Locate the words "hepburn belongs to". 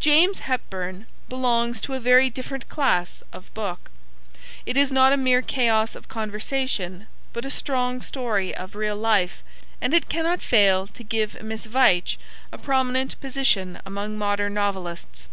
0.40-1.94